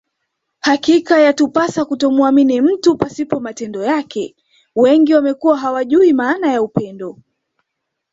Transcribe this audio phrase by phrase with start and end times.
[0.59, 4.35] Hakika yatupasa kutomuamini mtu pasipo matendo yake
[4.75, 7.17] wengi wamekuwa hawajui maana ya upendo